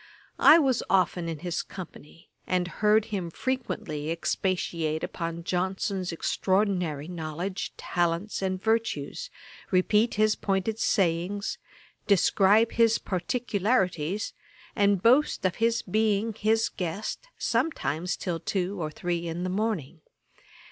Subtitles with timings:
[0.39, 7.71] I was often in his company, and heard him frequently expatiate upon Johnson's extraordinary knowledge,
[7.77, 9.29] talents, and virtues,
[9.69, 11.59] repeat his pointed sayings,
[12.07, 14.33] describe his particularities,
[14.75, 20.01] and boast of his being his guest sometimes till two or three in the morning.